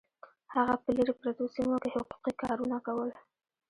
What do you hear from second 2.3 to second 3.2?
کارونه کول